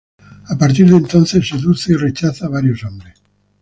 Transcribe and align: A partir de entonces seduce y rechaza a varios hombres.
A 0.49 0.55
partir 0.57 0.87
de 0.89 0.95
entonces 0.97 1.47
seduce 1.47 1.93
y 1.93 1.95
rechaza 1.95 2.47
a 2.47 2.49
varios 2.49 2.83
hombres. 2.85 3.21